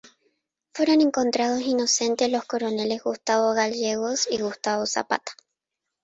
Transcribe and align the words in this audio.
Fueron 0.73 0.99
encontrados 1.01 1.61
inocentes 1.61 2.31
los 2.31 2.45
coroneles 2.45 3.03
Gustavo 3.03 3.53
Gallegos 3.53 4.27
y 4.31 4.39
Gustavo 4.41 4.87
Zapata. 4.87 5.31